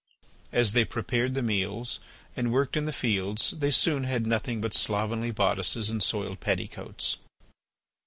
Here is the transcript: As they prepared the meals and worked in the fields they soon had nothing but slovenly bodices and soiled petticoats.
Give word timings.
As 0.51 0.73
they 0.73 0.83
prepared 0.83 1.35
the 1.35 1.43
meals 1.43 1.99
and 2.35 2.51
worked 2.51 2.75
in 2.75 2.87
the 2.87 2.91
fields 2.91 3.51
they 3.51 3.69
soon 3.69 4.03
had 4.03 4.25
nothing 4.25 4.59
but 4.59 4.73
slovenly 4.73 5.29
bodices 5.29 5.91
and 5.91 6.01
soiled 6.01 6.39
petticoats. 6.39 7.17